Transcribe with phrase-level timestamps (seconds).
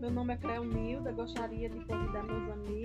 [0.00, 1.12] Meu nome é Cleonilda.
[1.12, 2.79] Gostaria de convidar meus amigos